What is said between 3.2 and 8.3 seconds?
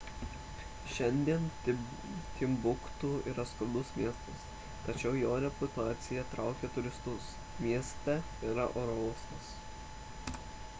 yra skurdus miestas tačiau jo reputacija traukia turistus mieste